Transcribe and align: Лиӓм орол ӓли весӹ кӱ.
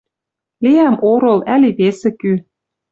Лиӓм 0.63 0.95
орол 1.11 1.39
ӓли 1.53 1.71
весӹ 1.79 2.09
кӱ. 2.19 2.33